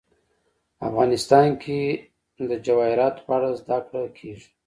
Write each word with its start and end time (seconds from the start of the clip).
افغانستان 0.89 1.47
کې 1.63 1.79
د 2.49 2.51
جواهرات 2.65 3.15
په 3.25 3.31
اړه 3.37 3.49
زده 3.61 3.79
کړه 3.87 4.03
کېږي. 4.17 4.49